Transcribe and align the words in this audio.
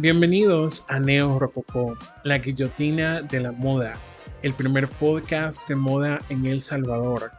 Bienvenidos 0.00 0.86
a 0.88 0.98
Neo 0.98 1.38
Rococó, 1.38 1.94
la 2.24 2.38
guillotina 2.38 3.20
de 3.20 3.38
la 3.38 3.52
moda, 3.52 3.98
el 4.40 4.54
primer 4.54 4.88
podcast 4.88 5.68
de 5.68 5.74
moda 5.74 6.20
en 6.30 6.46
El 6.46 6.62
Salvador. 6.62 7.32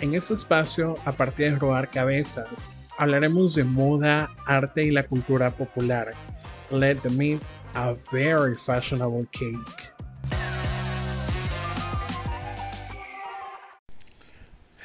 En 0.00 0.16
este 0.16 0.34
espacio, 0.34 0.96
a 1.04 1.12
partir 1.12 1.52
de 1.52 1.58
robar 1.60 1.90
cabezas, 1.90 2.66
hablaremos 2.98 3.54
de 3.54 3.62
moda, 3.62 4.30
arte 4.46 4.82
y 4.82 4.90
la 4.90 5.06
cultura 5.06 5.52
popular. 5.52 6.12
Let 6.72 6.96
the 7.02 7.10
meet 7.10 7.40
a 7.74 7.94
very 8.10 8.56
fashionable 8.56 9.28
cake. 9.30 9.92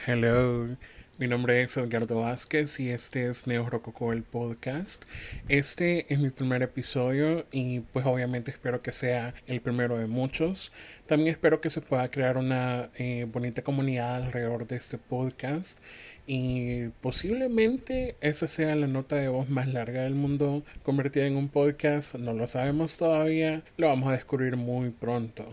Hello. 0.05 0.77
Mi 1.20 1.27
nombre 1.27 1.61
es 1.61 1.77
Edgardo 1.77 2.21
Vázquez 2.21 2.79
y 2.79 2.89
este 2.89 3.27
es 3.27 3.46
Neo 3.46 3.70
Rococo 3.70 4.11
el 4.14 4.23
podcast. 4.23 5.04
Este 5.47 6.11
es 6.11 6.18
mi 6.18 6.32
primer 6.32 6.64
episodio 6.64 7.46
y 7.51 7.82
pues 7.82 8.07
obviamente 8.07 8.50
espero 8.50 8.82
que 8.82 8.92
sea 8.92 9.36
el 9.46 9.61
primero 9.61 10.00
de 10.00 10.07
muchos. 10.07 10.71
También 11.06 11.29
espero 11.29 11.61
que 11.61 11.70
se 11.70 11.82
pueda 11.82 12.10
crear 12.10 12.36
una 12.37 12.89
eh, 12.96 13.28
bonita 13.32 13.61
comunidad 13.61 14.23
alrededor 14.23 14.65
de 14.65 14.78
este 14.78 14.97
podcast 14.97 15.79
y 16.25 16.87
posiblemente 17.01 18.15
esa 18.20 18.48
sea 18.48 18.75
la 18.75 18.87
nota 18.87 19.15
de 19.15 19.28
voz 19.28 19.50
más 19.50 19.68
larga 19.68 20.01
del 20.01 20.15
mundo 20.15 20.64
convertida 20.82 21.28
en 21.28 21.37
un 21.37 21.50
podcast. 21.50 22.15
No 22.15 22.34
lo 22.34 22.48
sabemos 22.48 22.98
todavía, 22.98 23.61
lo 23.78 23.86
vamos 23.86 24.09
a 24.09 24.14
descubrir 24.14 24.57
muy 24.57 24.89
pronto. 24.89 25.48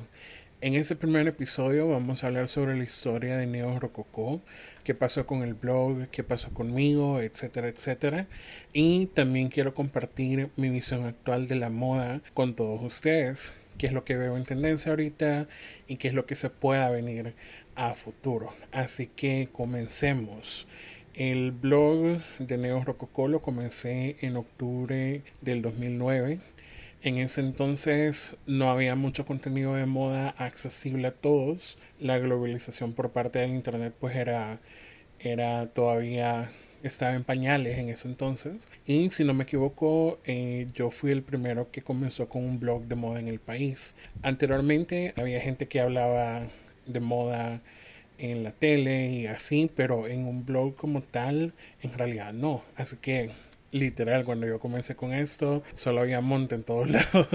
En 0.62 0.74
este 0.74 0.94
primer 0.94 1.26
episodio 1.26 1.88
vamos 1.88 2.22
a 2.22 2.26
hablar 2.26 2.46
sobre 2.46 2.76
la 2.76 2.84
historia 2.84 3.38
de 3.38 3.46
Neo 3.46 3.80
Rococó 3.80 4.42
qué 4.84 4.94
pasó 4.94 5.26
con 5.26 5.42
el 5.42 5.54
blog, 5.54 6.08
qué 6.08 6.22
pasó 6.22 6.50
conmigo, 6.50 7.22
etcétera, 7.22 7.68
etcétera. 7.68 8.26
Y 8.74 9.06
también 9.06 9.48
quiero 9.48 9.72
compartir 9.72 10.50
mi 10.56 10.68
visión 10.68 11.06
actual 11.06 11.48
de 11.48 11.56
la 11.56 11.70
moda 11.70 12.20
con 12.34 12.54
todos 12.56 12.82
ustedes, 12.82 13.54
qué 13.78 13.86
es 13.86 13.92
lo 13.92 14.04
que 14.04 14.18
veo 14.18 14.36
en 14.36 14.44
tendencia 14.44 14.90
ahorita 14.90 15.48
y 15.88 15.96
qué 15.96 16.08
es 16.08 16.14
lo 16.14 16.26
que 16.26 16.34
se 16.34 16.50
pueda 16.50 16.90
venir 16.90 17.32
a 17.74 17.94
futuro. 17.94 18.52
Así 18.70 19.06
que 19.06 19.48
comencemos. 19.50 20.66
El 21.14 21.52
blog 21.52 22.20
de 22.38 22.58
Neo 22.58 22.84
Rococó 22.84 23.28
lo 23.28 23.40
comencé 23.40 24.16
en 24.20 24.36
octubre 24.36 25.22
del 25.40 25.62
2009. 25.62 26.38
En 27.02 27.16
ese 27.16 27.40
entonces 27.40 28.36
no 28.46 28.70
había 28.70 28.94
mucho 28.94 29.24
contenido 29.24 29.74
de 29.74 29.86
moda 29.86 30.34
accesible 30.36 31.08
a 31.08 31.12
todos. 31.12 31.78
La 31.98 32.18
globalización 32.18 32.92
por 32.92 33.10
parte 33.10 33.38
del 33.38 33.52
Internet 33.52 33.94
pues 33.98 34.16
era 34.16 34.60
era 35.18 35.66
todavía 35.68 36.50
estaba 36.82 37.14
en 37.14 37.24
pañales 37.24 37.78
en 37.78 37.88
ese 37.88 38.06
entonces. 38.06 38.68
Y 38.84 39.08
si 39.08 39.24
no 39.24 39.32
me 39.32 39.44
equivoco 39.44 40.18
eh, 40.26 40.68
yo 40.74 40.90
fui 40.90 41.10
el 41.10 41.22
primero 41.22 41.70
que 41.70 41.80
comenzó 41.80 42.28
con 42.28 42.44
un 42.44 42.60
blog 42.60 42.82
de 42.82 42.96
moda 42.96 43.18
en 43.18 43.28
el 43.28 43.40
país. 43.40 43.96
Anteriormente 44.20 45.14
había 45.16 45.40
gente 45.40 45.68
que 45.68 45.80
hablaba 45.80 46.48
de 46.84 47.00
moda 47.00 47.62
en 48.18 48.44
la 48.44 48.52
tele 48.52 49.08
y 49.10 49.26
así 49.26 49.70
pero 49.74 50.06
en 50.06 50.26
un 50.26 50.44
blog 50.44 50.76
como 50.76 51.00
tal 51.00 51.54
en 51.80 51.94
realidad 51.94 52.34
no. 52.34 52.62
Así 52.76 52.96
que 52.98 53.30
literal 53.72 54.24
cuando 54.24 54.46
yo 54.46 54.58
comencé 54.58 54.96
con 54.96 55.12
esto 55.12 55.62
solo 55.74 56.00
había 56.00 56.20
monte 56.20 56.54
en 56.54 56.62
todos 56.62 56.90
lados 56.90 57.28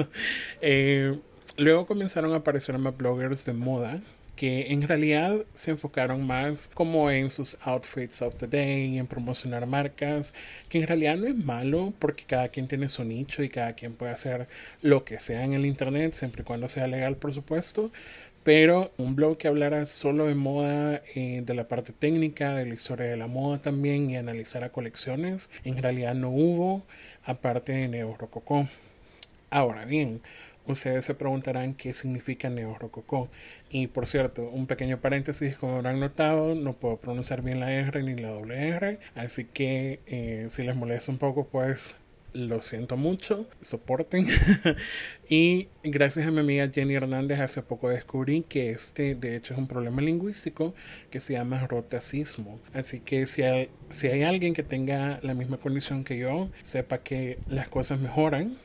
eh, 0.61 1.17
luego 1.57 1.85
comenzaron 1.85 2.33
a 2.33 2.37
aparecer 2.37 2.77
más 2.77 2.95
bloggers 2.95 3.45
de 3.45 3.53
moda 3.53 4.01
que 4.35 4.73
en 4.73 4.81
realidad 4.81 5.37
se 5.53 5.71
enfocaron 5.71 6.25
más 6.25 6.69
como 6.73 7.09
en 7.09 7.29
sus 7.29 7.57
outfits 7.61 8.21
of 8.21 8.35
the 8.35 8.47
day, 8.47 8.97
en 8.97 9.07
promocionar 9.07 9.65
marcas, 9.65 10.33
que 10.69 10.79
en 10.79 10.87
realidad 10.87 11.15
no 11.15 11.27
es 11.27 11.35
malo 11.35 11.93
porque 11.99 12.25
cada 12.25 12.49
quien 12.49 12.67
tiene 12.67 12.89
su 12.89 13.03
nicho 13.05 13.43
y 13.43 13.49
cada 13.49 13.73
quien 13.73 13.93
puede 13.93 14.11
hacer 14.11 14.47
lo 14.81 15.05
que 15.05 15.19
sea 15.19 15.43
en 15.43 15.53
el 15.53 15.65
internet, 15.65 16.13
siempre 16.13 16.41
y 16.41 16.45
cuando 16.45 16.67
sea 16.67 16.87
legal, 16.87 17.15
por 17.15 17.33
supuesto. 17.33 17.91
Pero 18.45 18.91
un 18.97 19.15
blog 19.15 19.37
que 19.37 19.47
hablara 19.47 19.87
solo 19.87 20.27
de 20.27 20.35
moda, 20.35 21.01
eh, 21.15 21.41
de 21.43 21.53
la 21.55 21.67
parte 21.67 21.93
técnica, 21.93 22.53
de 22.53 22.67
la 22.67 22.75
historia 22.75 23.07
de 23.07 23.17
la 23.17 23.25
moda 23.25 23.57
también 23.59 24.09
y 24.11 24.17
analizara 24.17 24.71
colecciones, 24.71 25.49
en 25.63 25.81
realidad 25.81 26.13
no 26.13 26.29
hubo, 26.29 26.83
aparte 27.25 27.73
de 27.73 27.87
Neo 27.87 28.15
Rococó. 28.17 28.69
Ahora 29.49 29.85
bien, 29.85 30.21
Ustedes 30.67 31.05
se 31.05 31.13
preguntarán 31.13 31.75
qué 31.75 31.93
significa 31.93 32.49
neorrococó. 32.49 33.29
Y 33.69 33.87
por 33.87 34.07
cierto, 34.07 34.49
un 34.49 34.65
pequeño 34.65 34.99
paréntesis, 34.99 35.57
como 35.57 35.75
habrán 35.75 35.99
notado, 35.99 36.55
no 36.55 36.73
puedo 36.73 36.97
pronunciar 36.97 37.43
bien 37.43 37.59
la 37.59 37.71
R 37.71 38.01
ni 38.01 38.15
la 38.15 38.29
doble 38.29 38.69
R. 38.69 38.99
Así 39.13 39.45
que 39.45 39.99
eh, 40.07 40.47
si 40.49 40.63
les 40.63 40.75
molesta 40.75 41.11
un 41.11 41.19
poco, 41.19 41.45
pues 41.45 41.95
lo 42.35 42.61
siento 42.61 42.97
mucho, 42.97 43.47
soporten. 43.61 44.27
y 45.29 45.69
gracias 45.83 46.27
a 46.27 46.31
mi 46.31 46.41
amiga 46.41 46.69
Jenny 46.69 46.95
Hernández 46.95 47.39
hace 47.39 47.61
poco 47.61 47.89
descubrí 47.89 48.43
que 48.43 48.71
este 48.71 49.15
de 49.15 49.35
hecho 49.35 49.53
es 49.53 49.59
un 49.59 49.67
problema 49.67 50.01
lingüístico 50.01 50.75
que 51.09 51.19
se 51.19 51.33
llama 51.33 51.65
rotacismo. 51.65 52.59
Así 52.73 52.99
que 52.99 53.25
si 53.25 53.43
hay, 53.43 53.69
si 53.89 54.07
hay 54.07 54.23
alguien 54.23 54.53
que 54.53 54.63
tenga 54.63 55.19
la 55.23 55.33
misma 55.33 55.57
condición 55.57 56.03
que 56.03 56.17
yo, 56.17 56.49
sepa 56.61 56.99
que 56.99 57.39
las 57.47 57.69
cosas 57.69 57.99
mejoran 57.99 58.57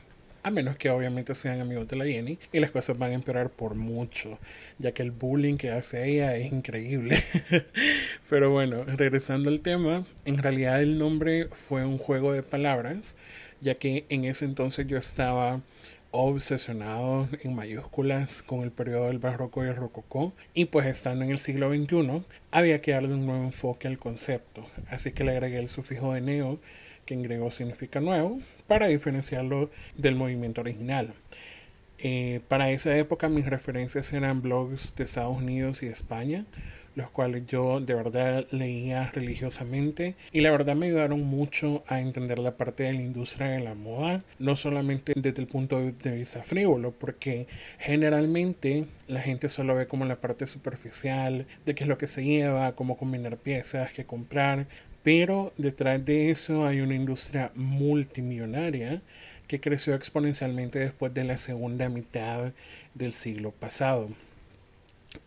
a 0.43 0.49
menos 0.49 0.75
que 0.77 0.89
obviamente 0.89 1.35
sean 1.35 1.61
amigos 1.61 1.87
de 1.87 1.95
la 1.95 2.05
Jenny 2.05 2.39
y 2.51 2.59
las 2.59 2.71
cosas 2.71 2.97
van 2.97 3.11
a 3.11 3.15
empeorar 3.15 3.51
por 3.51 3.75
mucho, 3.75 4.39
ya 4.79 4.91
que 4.91 5.03
el 5.03 5.11
bullying 5.11 5.57
que 5.57 5.71
hace 5.71 6.09
ella 6.09 6.35
es 6.35 6.51
increíble. 6.51 7.23
Pero 8.29 8.49
bueno, 8.49 8.83
regresando 8.83 9.49
al 9.49 9.61
tema, 9.61 10.05
en 10.25 10.37
realidad 10.37 10.81
el 10.81 10.97
nombre 10.97 11.47
fue 11.67 11.85
un 11.85 11.97
juego 11.97 12.33
de 12.33 12.43
palabras, 12.43 13.15
ya 13.61 13.75
que 13.75 14.05
en 14.09 14.25
ese 14.25 14.45
entonces 14.45 14.85
yo 14.87 14.97
estaba 14.97 15.61
obsesionado 16.11 17.29
en 17.41 17.55
mayúsculas 17.55 18.43
con 18.43 18.63
el 18.63 18.71
periodo 18.71 19.07
del 19.07 19.19
barroco 19.19 19.63
y 19.63 19.69
el 19.69 19.75
rococó 19.77 20.33
y 20.53 20.65
pues 20.65 20.85
estando 20.87 21.23
en 21.23 21.31
el 21.31 21.39
siglo 21.39 21.69
XXI 21.69 22.23
había 22.51 22.81
que 22.81 22.91
darle 22.91 23.13
un 23.13 23.25
nuevo 23.25 23.43
enfoque 23.45 23.87
al 23.87 23.97
concepto 23.97 24.65
así 24.89 25.13
que 25.13 25.23
le 25.23 25.31
agregué 25.31 25.59
el 25.59 25.69
sufijo 25.69 26.13
de 26.13 26.19
neo 26.19 26.59
que 27.05 27.13
en 27.13 27.23
griego 27.23 27.51
significa 27.51 27.99
nuevo, 27.99 28.39
para 28.67 28.87
diferenciarlo 28.87 29.69
del 29.95 30.15
movimiento 30.15 30.61
original. 30.61 31.13
Eh, 31.99 32.41
para 32.47 32.71
esa 32.71 32.95
época 32.97 33.29
mis 33.29 33.45
referencias 33.45 34.11
eran 34.13 34.41
blogs 34.41 34.95
de 34.95 35.03
Estados 35.03 35.37
Unidos 35.37 35.83
y 35.83 35.87
España, 35.87 36.45
los 36.95 37.09
cuales 37.09 37.45
yo 37.45 37.79
de 37.79 37.93
verdad 37.93 38.45
leía 38.51 39.11
religiosamente 39.11 40.15
y 40.31 40.41
la 40.41 40.51
verdad 40.51 40.75
me 40.75 40.87
ayudaron 40.87 41.21
mucho 41.21 41.83
a 41.87 41.99
entender 41.99 42.39
la 42.39 42.57
parte 42.57 42.83
de 42.83 42.93
la 42.93 43.01
industria 43.01 43.47
de 43.47 43.59
la 43.59 43.75
moda, 43.75 44.23
no 44.39 44.55
solamente 44.55 45.13
desde 45.15 45.41
el 45.41 45.47
punto 45.47 45.79
de 45.79 46.11
vista 46.11 46.43
frívolo, 46.43 46.91
porque 46.91 47.47
generalmente 47.79 48.85
la 49.07 49.21
gente 49.21 49.49
solo 49.49 49.75
ve 49.75 49.87
como 49.87 50.05
la 50.05 50.21
parte 50.21 50.47
superficial 50.47 51.45
de 51.65 51.75
qué 51.75 51.83
es 51.83 51.87
lo 51.87 51.97
que 51.97 52.07
se 52.07 52.23
lleva, 52.23 52.75
cómo 52.75 52.97
combinar 52.97 53.37
piezas, 53.37 53.93
qué 53.93 54.05
comprar, 54.05 54.67
pero 55.03 55.53
detrás 55.57 56.03
de 56.05 56.29
eso 56.29 56.65
hay 56.65 56.81
una 56.81 56.95
industria 56.95 57.51
multimillonaria 57.55 59.01
que 59.47 59.59
creció 59.59 59.95
exponencialmente 59.95 60.79
después 60.79 61.13
de 61.13 61.23
la 61.23 61.37
segunda 61.37 61.89
mitad 61.89 62.53
del 62.93 63.11
siglo 63.11 63.51
pasado. 63.51 64.09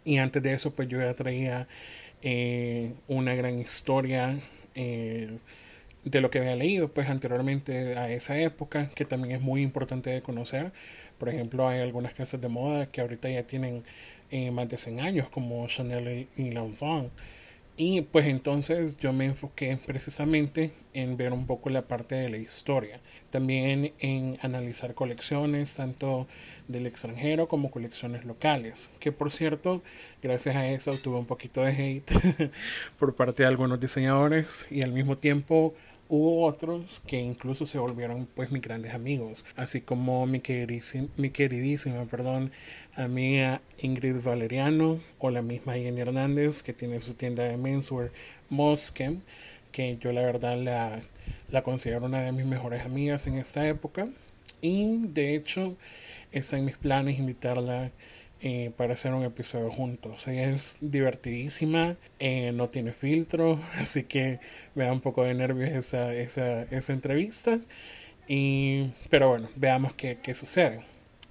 Y 0.05 0.19
antes 0.19 0.43
de 0.43 0.53
eso, 0.53 0.75
pues 0.75 0.89
yo 0.89 0.99
ya 0.99 1.15
traía 1.15 1.69
eh, 2.23 2.95
una 3.09 3.35
gran 3.35 3.59
historia 3.59 4.39
eh, 4.75 5.39
de 6.05 6.21
lo 6.21 6.31
que 6.31 6.39
había 6.39 6.57
leído, 6.57 6.89
pues 6.93 7.09
anteriormente 7.09 7.97
a 7.97 8.11
esa 8.11 8.39
época, 8.39 8.91
que 8.95 9.05
también 9.05 9.37
es 9.37 9.43
muy 9.43 9.63
importante 9.63 10.11
de 10.11 10.23
conocer. 10.23 10.73
Por 11.19 11.29
ejemplo, 11.29 11.69
hay 11.69 11.81
algunas 11.81 12.15
casas 12.15 12.41
de 12.41 12.49
moda 12.49 12.87
que 12.87 13.01
ahorita 13.01 13.31
ya 13.31 13.45
tienen 13.47 13.85
eh, 14.31 14.51
más 14.51 14.69
de 14.69 14.77
100 14.77 15.01
años, 15.01 15.29
como 15.31 15.67
Chanel 15.69 16.29
y 16.37 16.51
L'Enfant. 16.51 17.11
Y 17.77 18.03
pues 18.03 18.27
entonces 18.27 18.99
yo 18.99 19.13
me 19.13 19.25
enfoqué 19.27 19.77
precisamente 19.85 20.73
en 20.93 21.17
ver 21.17 21.33
un 21.33 21.47
poco 21.47 21.71
la 21.71 21.83
parte 21.83 22.15
de 22.15 22.29
la 22.29 22.37
historia, 22.37 23.01
también 23.31 23.93
en 23.99 24.39
analizar 24.43 24.95
colecciones 24.95 25.75
tanto 25.75 26.29
del 26.69 26.87
extranjero 26.87 27.49
como 27.49 27.71
colecciones 27.71 28.25
locales, 28.25 28.91
que 28.99 29.13
por 29.13 29.31
cierto, 29.31 29.83
gracias 30.23 30.57
a 30.57 30.69
eso 30.69 30.93
tuve 30.99 31.19
un 31.19 31.27
poquito 31.27 31.63
de 31.63 31.73
hate 31.73 32.51
por 32.99 33.15
parte 33.15 33.43
de 33.43 33.49
algunos 33.49 33.81
diseñadores 33.81 34.67
y 34.71 34.83
al 34.83 34.93
mismo 34.93 35.19
tiempo 35.19 35.75
hubo 36.09 36.47
otros 36.47 37.01
que 37.07 37.21
incluso 37.21 37.67
se 37.67 37.79
volvieron 37.79 38.27
pues 38.35 38.51
mis 38.51 38.63
grandes 38.63 38.95
amigos, 38.95 39.45
así 39.57 39.81
como 39.81 40.27
mi 40.27 40.41
queridísima, 40.41 41.09
mi 41.17 41.31
queridísima 41.31 42.05
perdón, 42.05 42.51
amiga 42.95 43.61
Ingrid 43.79 44.23
Valeriano 44.23 45.01
o 45.19 45.31
la 45.31 45.43
misma 45.43 45.75
Jenny 45.75 46.01
Hernández 46.01 46.63
que 46.63 46.73
tiene 46.73 47.01
su 47.01 47.15
tienda 47.15 47.45
de 47.45 47.57
menswear 47.57 48.11
Moskem, 48.51 49.21
que 49.73 49.97
yo 49.99 50.13
la 50.13 50.23
verdad 50.23 50.57
la, 50.57 51.03
la 51.51 51.63
considero 51.63 52.07
una 52.07 52.23
de 52.23 52.33
mis 52.33 52.47
mejores 52.47 52.85
amigas 52.85 53.27
en 53.27 53.37
esta 53.37 53.67
época. 53.67 54.09
Y 54.61 55.07
de 55.09 55.35
hecho 55.35 55.77
está 56.39 56.59
en 56.59 56.65
mis 56.65 56.77
planes 56.77 57.19
invitarla 57.19 57.93
eh, 58.41 58.73
para 58.77 58.95
hacer 58.95 59.15
un 59.15 59.25
episodio 59.25 59.71
juntos. 59.71 60.29
Ella 60.29 60.51
es 60.51 60.77
divertidísima, 60.81 61.97
eh, 62.19 62.53
no 62.53 62.69
tiene 62.69 62.93
filtro, 62.93 63.59
así 63.81 64.05
que 64.05 64.41
me 64.75 64.85
da 64.85 64.93
un 64.93 65.01
poco 65.01 65.25
de 65.25 65.35
nervios 65.35 65.71
esa, 65.71 66.13
esa, 66.15 66.63
esa 66.65 66.93
entrevista. 66.93 67.61
Y, 68.29 68.91
pero 69.11 69.31
bueno, 69.31 69.49
veamos 69.57 69.95
qué, 69.95 70.19
qué 70.23 70.35
sucede. 70.35 70.81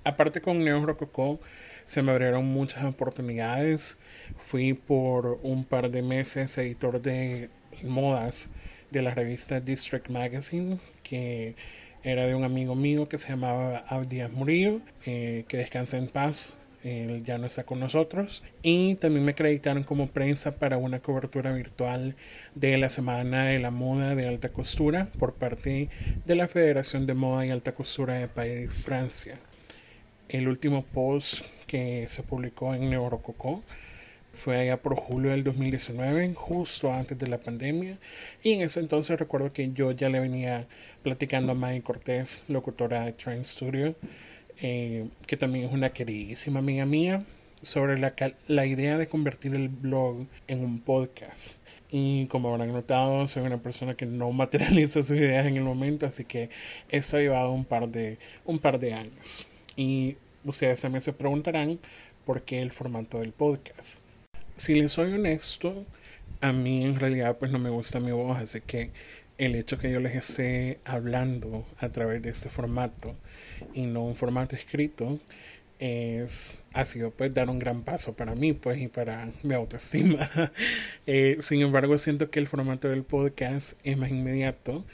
Aparte 0.03 0.41
con 0.41 0.63
Neo 0.63 0.85
Rococó 0.85 1.39
se 1.85 2.01
me 2.01 2.11
abrieron 2.11 2.45
muchas 2.45 2.83
oportunidades. 2.85 3.97
Fui 4.37 4.73
por 4.73 5.39
un 5.43 5.65
par 5.65 5.91
de 5.91 6.01
meses 6.01 6.57
editor 6.57 7.01
de 7.01 7.49
modas 7.83 8.49
de 8.91 9.01
la 9.01 9.13
revista 9.13 9.59
District 9.59 10.09
Magazine, 10.09 10.79
que 11.03 11.55
era 12.03 12.27
de 12.27 12.35
un 12.35 12.43
amigo 12.43 12.75
mío 12.75 13.07
que 13.07 13.17
se 13.17 13.29
llamaba 13.29 13.85
Abdias 13.87 14.31
Murillo, 14.31 14.81
eh, 15.05 15.45
que 15.47 15.57
descansa 15.57 15.97
en 15.97 16.07
paz, 16.07 16.57
él 16.83 17.23
ya 17.23 17.37
no 17.37 17.47
está 17.47 17.63
con 17.63 17.79
nosotros. 17.79 18.43
Y 18.61 18.95
también 18.95 19.25
me 19.25 19.31
acreditaron 19.31 19.83
como 19.83 20.07
prensa 20.07 20.55
para 20.55 20.77
una 20.77 20.99
cobertura 20.99 21.53
virtual 21.53 22.15
de 22.55 22.77
la 22.77 22.89
Semana 22.89 23.45
de 23.45 23.59
la 23.59 23.71
Moda 23.71 24.15
de 24.15 24.27
Alta 24.27 24.49
Costura 24.49 25.07
por 25.17 25.33
parte 25.35 25.89
de 26.25 26.35
la 26.35 26.47
Federación 26.47 27.05
de 27.05 27.13
Moda 27.13 27.45
y 27.45 27.51
Alta 27.51 27.73
Costura 27.73 28.15
de 28.15 28.27
País 28.27 28.69
Francia. 28.71 29.39
El 30.27 30.47
último 30.47 30.83
post 30.83 31.45
que 31.67 32.07
se 32.07 32.23
publicó 32.23 32.75
en 32.75 32.89
Neurococó 32.89 33.63
fue 34.33 34.57
allá 34.57 34.81
por 34.81 34.95
julio 34.95 35.31
del 35.31 35.43
2019, 35.43 36.33
justo 36.33 36.91
antes 36.91 37.17
de 37.17 37.27
la 37.27 37.37
pandemia. 37.37 37.99
Y 38.41 38.53
en 38.53 38.61
ese 38.61 38.79
entonces 38.79 39.19
recuerdo 39.19 39.53
que 39.53 39.71
yo 39.71 39.91
ya 39.91 40.09
le 40.09 40.19
venía 40.19 40.67
platicando 41.03 41.51
a 41.51 41.55
Maggie 41.55 41.83
Cortés, 41.83 42.43
locutora 42.47 43.05
de 43.05 43.13
Train 43.13 43.45
Studio, 43.45 43.95
eh, 44.59 45.07
que 45.27 45.37
también 45.37 45.65
es 45.65 45.71
una 45.71 45.91
queridísima 45.91 46.59
amiga 46.59 46.85
mía, 46.85 47.23
sobre 47.61 47.99
la, 47.99 48.13
la 48.47 48.65
idea 48.65 48.97
de 48.97 49.07
convertir 49.07 49.53
el 49.55 49.69
blog 49.69 50.25
en 50.47 50.65
un 50.65 50.81
podcast. 50.81 51.55
Y 51.91 52.25
como 52.25 52.51
habrán 52.51 52.73
notado, 52.73 53.27
soy 53.27 53.43
una 53.43 53.61
persona 53.61 53.95
que 53.95 54.07
no 54.07 54.31
materializa 54.33 55.03
sus 55.03 55.17
ideas 55.17 55.45
en 55.45 55.57
el 55.57 55.63
momento, 55.63 56.07
así 56.07 56.25
que 56.25 56.49
eso 56.89 57.17
ha 57.17 57.19
llevado 57.19 57.51
un 57.51 57.65
par 57.65 57.87
de, 57.87 58.17
un 58.45 58.57
par 58.57 58.79
de 58.79 58.93
años. 58.93 59.45
Y 59.77 60.17
ustedes 60.43 60.81
también 60.81 61.01
se 61.03 61.13
preguntarán 61.13 61.79
por 62.25 62.41
qué 62.41 62.61
el 62.63 62.71
formato 62.71 63.19
del 63.19 63.31
podcast 63.31 64.01
si 64.55 64.75
les 64.75 64.91
soy 64.91 65.13
honesto, 65.13 65.85
a 66.41 66.51
mí 66.51 66.85
en 66.85 66.99
realidad 66.99 67.37
pues 67.37 67.51
no 67.51 67.59
me 67.59 67.69
gusta 67.69 67.99
mi 67.99 68.11
voz, 68.11 68.37
así 68.37 68.61
que 68.61 68.91
el 69.37 69.55
hecho 69.55 69.77
que 69.77 69.91
yo 69.91 69.99
les 69.99 70.15
esté 70.15 70.79
hablando 70.85 71.65
a 71.79 71.89
través 71.89 72.21
de 72.21 72.29
este 72.29 72.49
formato 72.49 73.15
y 73.73 73.85
no 73.85 74.03
un 74.03 74.15
formato 74.15 74.55
escrito 74.55 75.19
es 75.79 76.59
ha 76.73 76.85
sido 76.85 77.11
pues 77.11 77.33
dar 77.33 77.49
un 77.49 77.59
gran 77.59 77.81
paso 77.83 78.13
para 78.13 78.35
mí 78.35 78.53
pues 78.53 78.79
y 78.81 78.87
para 78.87 79.29
mi 79.43 79.53
autoestima. 79.53 80.29
Eh, 81.05 81.37
sin 81.41 81.61
embargo 81.61 81.97
siento 81.97 82.29
que 82.29 82.39
el 82.39 82.47
formato 82.47 82.87
del 82.87 83.03
podcast 83.03 83.73
es 83.83 83.97
más 83.97 84.09
inmediato 84.09 84.85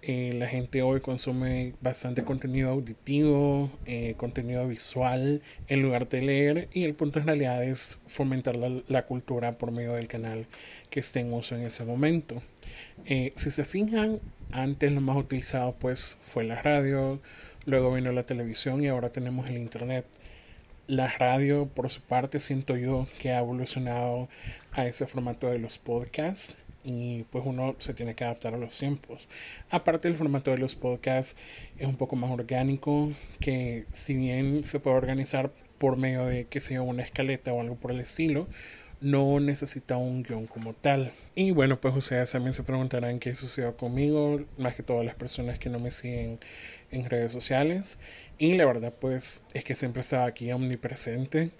eh, 0.00 0.32
la 0.34 0.46
gente 0.46 0.80
hoy 0.82 1.00
consume 1.00 1.74
bastante 1.80 2.22
contenido 2.22 2.70
auditivo, 2.70 3.70
eh, 3.84 4.14
contenido 4.16 4.66
visual 4.68 5.42
en 5.66 5.82
lugar 5.82 6.08
de 6.08 6.22
leer 6.22 6.68
y 6.72 6.84
el 6.84 6.94
punto 6.94 7.18
en 7.18 7.26
realidad 7.26 7.64
es 7.64 7.98
fomentar 8.06 8.54
la, 8.56 9.06
cultura 9.06 9.58
por 9.58 9.72
medio 9.72 9.94
del 9.94 10.06
canal 10.06 10.46
que 10.90 11.00
esté 11.00 11.20
en 11.20 11.32
uso 11.32 11.56
en 11.56 11.62
ese 11.62 11.84
momento. 11.84 12.42
Eh, 13.06 13.32
si 13.34 13.50
se 13.50 13.64
fijan, 13.64 14.20
antes 14.52 14.92
lo 14.92 15.00
más 15.00 15.16
utilizado 15.16 15.72
pues 15.72 16.16
fue 16.22 16.44
la 16.44 16.62
radio, 16.62 17.20
luego 17.66 17.92
vino 17.92 18.12
la 18.12 18.22
televisión 18.22 18.82
y 18.82 18.88
ahora 18.88 19.10
tenemos 19.10 19.48
el 19.50 19.58
internet. 19.58 20.06
La 20.86 21.08
radio, 21.08 21.66
por 21.66 21.90
su 21.90 22.00
parte, 22.02 22.38
siento 22.38 22.76
yo 22.76 23.08
que 23.20 23.32
ha 23.32 23.40
evolucionado 23.40 24.28
a 24.72 24.86
ese 24.86 25.06
formato 25.06 25.50
de 25.50 25.58
los 25.58 25.78
podcasts 25.78 26.56
y 26.88 27.24
pues 27.24 27.44
uno 27.46 27.76
se 27.78 27.92
tiene 27.92 28.14
que 28.14 28.24
adaptar 28.24 28.54
a 28.54 28.56
los 28.56 28.76
tiempos. 28.76 29.28
Aparte 29.68 30.08
el 30.08 30.16
formato 30.16 30.50
de 30.50 30.56
los 30.56 30.74
podcasts 30.74 31.36
es 31.76 31.86
un 31.86 31.96
poco 31.96 32.16
más 32.16 32.30
orgánico, 32.30 33.12
que 33.40 33.84
si 33.90 34.16
bien 34.16 34.64
se 34.64 34.80
puede 34.80 34.96
organizar 34.96 35.52
por 35.76 35.98
medio 35.98 36.24
de 36.24 36.46
que 36.46 36.60
sea 36.60 36.80
una 36.80 37.02
escaleta 37.02 37.52
o 37.52 37.60
algo 37.60 37.76
por 37.76 37.92
el 37.92 38.00
estilo, 38.00 38.48
no 39.02 39.38
necesita 39.38 39.98
un 39.98 40.22
guion 40.22 40.46
como 40.46 40.72
tal. 40.72 41.12
Y 41.34 41.50
bueno, 41.50 41.78
pues 41.78 41.94
ustedes 41.94 42.32
también 42.32 42.54
se 42.54 42.62
preguntarán 42.62 43.18
qué 43.18 43.34
sucedió 43.34 43.76
conmigo, 43.76 44.40
más 44.56 44.74
que 44.74 44.82
todas 44.82 45.04
las 45.04 45.14
personas 45.14 45.58
que 45.58 45.68
no 45.68 45.78
me 45.78 45.90
siguen 45.90 46.38
en 46.90 47.08
redes 47.08 47.32
sociales. 47.32 47.98
Y 48.38 48.54
la 48.54 48.64
verdad 48.64 48.94
pues 48.98 49.42
es 49.52 49.62
que 49.62 49.74
siempre 49.74 50.00
estaba 50.00 50.24
aquí 50.24 50.50
omnipresente. 50.52 51.50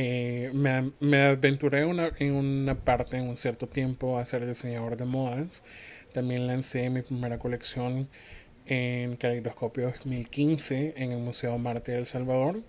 Eh, 0.00 0.52
me, 0.54 1.24
aventuré 1.24 1.80
en 1.80 2.34
una 2.34 2.74
parte, 2.76 3.16
en 3.16 3.28
un 3.28 3.36
cierto 3.36 3.66
tiempo, 3.66 4.18
a 4.18 4.24
ser 4.24 4.46
diseñador 4.46 4.96
de 4.96 5.04
modas. 5.04 5.64
También 6.12 6.46
lancé 6.46 6.88
mi 6.88 7.02
primera 7.02 7.38
colección 7.40 8.08
en 8.66 9.16
Caleidoscopio 9.16 9.86
2015 9.86 10.94
en 10.96 11.10
el 11.12 11.18
Museo 11.18 11.58
Marte 11.58 11.92
de 11.92 11.98
El 11.98 12.06
Salvador. 12.06 12.62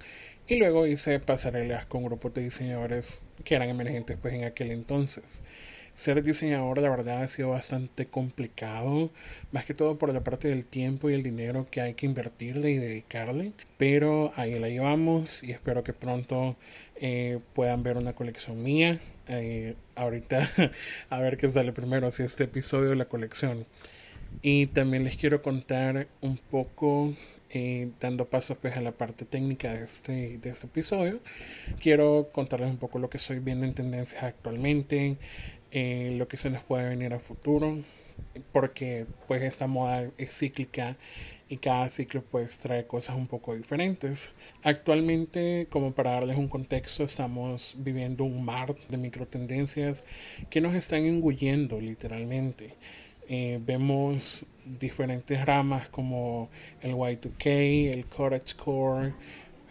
Y 0.48 0.56
luego 0.56 0.88
hice 0.88 1.20
pasarelas 1.20 1.86
con 1.86 2.04
grupos 2.04 2.34
de 2.34 2.42
diseñadores 2.42 3.28
que 3.44 3.56
eran 3.56 3.70
emergentes 3.70 4.18
pues 4.20 4.34
en 4.34 4.46
aquel 4.46 4.72
entonces. 4.72 5.44
Ser 6.00 6.24
diseñador 6.24 6.78
la 6.78 6.90
verdad 6.90 7.24
ha 7.24 7.28
sido 7.28 7.50
bastante 7.50 8.06
complicado, 8.06 9.12
más 9.51 9.66
que 9.66 9.74
todo 9.74 9.98
por 9.98 10.13
la 10.13 10.24
parte 10.24 10.48
del 10.48 10.63
tiempo 10.63 11.10
y 11.10 11.13
el 11.13 11.24
dinero 11.24 11.68
que 11.69 11.81
hay 11.81 11.94
que 11.94 12.06
invertirle 12.06 12.72
y 12.72 12.78
dedicarle. 12.78 13.51
Pero 13.78 14.31
ahí 14.38 14.57
la 14.57 14.69
llevamos 14.69 15.44
y 15.44 15.51
espero 15.51 15.84
que 15.84 15.92
pronto 15.92 16.56
eh, 16.96 17.40
puedan 17.54 17.84
ver 17.84 17.98
una 17.98 18.13
colección 18.13 18.63
mía. 18.63 19.01
Eh, 19.28 19.75
ahorita 19.96 20.50
a 21.10 21.19
ver 21.19 21.36
qué 21.36 21.50
sale 21.50 21.74
primero, 21.74 22.10
si 22.12 22.24
este 22.24 22.46
episodio 22.46 22.92
o 22.92 22.96
la 22.96 23.10
colección. 23.10 23.66
Y 24.42 24.68
también 24.68 25.04
les 25.04 25.18
quiero 25.18 25.42
contar 25.42 26.07
un 26.22 26.38
poco, 26.38 27.13
eh, 27.50 27.90
dando 28.00 28.24
paso 28.30 28.56
pues, 28.56 28.78
a 28.78 28.81
la 28.81 28.94
parte 28.94 29.25
técnica 29.25 29.74
de 29.74 29.84
este, 29.84 30.38
de 30.38 30.50
este 30.50 30.68
episodio. 30.68 31.19
Quiero 31.81 32.30
contarles 32.31 32.69
un 32.69 32.78
poco 32.78 33.00
lo 33.00 33.10
que 33.10 33.18
estoy 33.18 33.40
viendo 33.40 33.66
en 33.66 33.74
tendencias 33.74 34.24
actualmente, 34.24 35.18
lo 35.71 36.27
que 36.27 36.38
se 36.38 36.50
nos 36.50 36.63
puede 36.63 36.89
venir 36.89 37.13
a 37.13 37.19
futuro, 37.19 37.77
porque 38.51 39.06
pues 39.27 39.44
esta 39.44 39.68
moda 39.68 40.10
es 40.18 40.38
cíclica 40.38 40.98
y 41.50 41.57
cada 41.57 41.89
ciclo 41.89 42.24
pues 42.30 42.60
trae 42.60 42.86
cosas 42.86 43.16
un 43.16 43.27
poco 43.27 43.56
diferentes. 43.56 44.31
Actualmente, 44.63 45.68
como 45.69 45.94
para 45.94 46.12
darles 46.12 46.38
un 46.38 46.48
contexto, 46.48 47.04
estamos 47.04 47.75
viviendo 47.80 48.24
un 48.24 48.45
mar 48.45 48.75
de 48.88 48.98
microtendencias 48.98 50.04
que 50.50 50.62
nos 50.62 50.75
están 50.75 51.06
engullendo 51.06 51.81
literalmente. 51.81 52.75
Eh, 53.27 53.60
vemos 53.63 54.45
diferentes 54.65 55.44
ramas 55.45 55.89
como 55.89 56.50
el 56.81 56.94
Y2K, 56.94 57.94
el 57.94 58.06
Coragecore, 58.06 59.13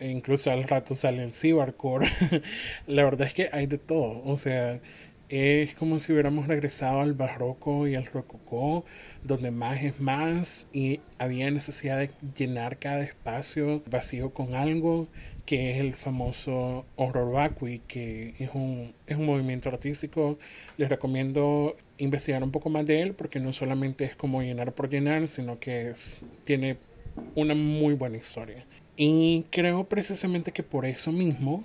e 0.01 0.09
incluso 0.11 0.51
al 0.51 0.65
rato 0.65 0.95
sale 0.95 1.23
el 1.23 1.33
Cybercore. 1.33 2.09
La 2.87 3.05
verdad 3.05 3.27
es 3.27 3.35
que 3.35 3.49
hay 3.53 3.67
de 3.67 3.79
todo, 3.79 4.23
o 4.25 4.37
sea, 4.37 4.81
es 5.29 5.75
como 5.75 5.99
si 5.99 6.13
hubiéramos 6.13 6.47
regresado 6.47 7.01
al 7.01 7.13
barroco 7.15 7.87
y 7.87 7.95
al 7.95 8.07
rococó, 8.07 8.85
donde 9.25 9.51
más 9.51 9.83
es 9.83 10.01
más 10.01 10.69
y 10.73 11.01
había 11.19 11.51
necesidad 11.51 11.99
de 11.99 12.11
llenar 12.37 12.79
cada 12.79 13.03
espacio 13.03 13.83
vacío 13.91 14.31
con 14.31 14.55
algo, 14.55 15.07
que 15.45 15.71
es 15.71 15.79
el 15.79 15.95
famoso 15.95 16.85
horror 16.97 17.33
vacui, 17.33 17.81
que 17.89 18.35
es 18.39 18.51
un, 18.55 18.95
es 19.07 19.17
un 19.17 19.27
movimiento 19.27 19.69
artístico. 19.69 20.39
Les 20.77 20.89
recomiendo 20.89 21.77
investigar 21.99 22.43
un 22.43 22.51
poco 22.51 22.71
más 22.71 22.87
de 22.87 23.03
él 23.03 23.15
porque 23.15 23.41
no 23.41 23.53
solamente 23.53 24.05
es 24.05 24.17
como 24.17 24.43
llenar 24.43 24.73
por 24.73 24.91
llenar, 24.91 25.27
sino 25.29 25.59
que 25.59 25.91
es, 25.91 26.23
tiene 26.45 26.77
una 27.35 27.55
muy 27.55 27.95
buena 27.95 28.17
historia. 28.17 28.65
Y 28.97 29.45
creo 29.51 29.85
precisamente 29.85 30.53
que 30.53 30.63
por 30.63 30.85
eso 30.85 31.13
mismo 31.13 31.65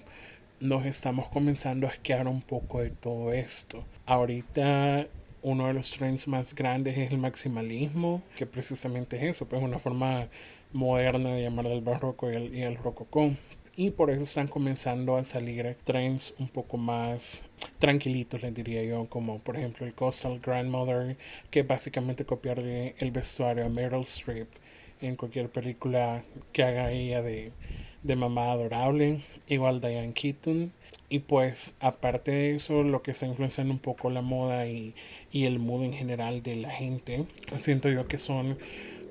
nos 0.64 0.86
estamos 0.86 1.28
comenzando 1.28 1.88
a 1.88 1.90
esquear 1.90 2.26
un 2.26 2.42
poco 2.42 2.80
de 2.80 2.90
todo 2.90 3.34
esto. 3.34 3.84
Ahorita 4.06 5.08
uno 5.42 5.68
de 5.68 5.74
los 5.74 5.92
trends 5.92 6.26
más 6.30 6.56
grandes 6.56 6.98
es 6.98 7.12
el 7.12 7.18
maximalismo, 7.18 8.24
que 8.38 8.46
precisamente 8.46 9.18
es 9.18 9.24
eso, 9.24 9.46
pues 9.46 9.62
una 9.62 9.78
forma 9.78 10.30
moderna 10.72 11.32
de 11.32 11.42
llamar 11.42 11.68
al 11.68 11.82
barroco 11.82 12.32
y 12.32 12.36
el, 12.36 12.56
y 12.56 12.62
el 12.62 12.78
rococó. 12.78 13.32
Y 13.76 13.90
por 13.90 14.10
eso 14.10 14.24
están 14.24 14.48
comenzando 14.48 15.18
a 15.18 15.26
salir 15.26 15.76
trends 15.84 16.34
un 16.40 16.48
poco 16.48 16.78
más 16.78 17.44
tranquilitos, 17.78 18.42
les 18.42 18.56
diría 18.56 18.86
yo, 18.86 19.08
como 19.10 19.40
por 19.40 19.58
ejemplo 19.58 19.86
el 19.86 19.94
Coastal 19.94 20.40
Grandmother, 20.40 21.18
que 21.52 21.64
básicamente 21.64 22.24
copiarle 22.24 22.96
el 23.00 23.12
vestuario 23.12 23.66
a 23.66 23.70
Meryl 23.70 24.04
Streep 24.04 24.48
en 25.02 25.18
cualquier 25.18 25.50
película 25.50 26.24
que 26.54 26.64
haga 26.64 26.90
ella 26.92 27.22
de 27.22 27.52
de 28.04 28.16
mamá 28.16 28.52
adorable, 28.52 29.22
igual 29.48 29.82
Diane 29.82 30.14
Keaton. 30.14 30.72
Y 31.10 31.20
pues 31.20 31.76
aparte 31.80 32.32
de 32.32 32.56
eso, 32.56 32.84
lo 32.84 33.04
que 33.04 33.12
está 33.12 33.28
influenciando 33.28 33.74
un 33.74 33.80
poco 33.80 34.10
la 34.10 34.22
moda 34.22 34.68
y, 34.68 34.96
y 35.32 35.46
el 35.46 35.60
mood 35.60 35.84
en 35.84 35.94
general 35.94 36.42
de 36.42 36.56
la 36.56 36.72
gente, 36.72 37.26
siento 37.58 37.90
yo 37.90 38.08
que 38.08 38.18
son 38.18 38.58